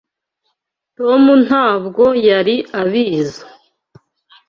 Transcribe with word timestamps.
Tom 0.97 1.23
ntabwo 1.47 2.03
yari 2.27 2.55
abizo. 2.81 3.45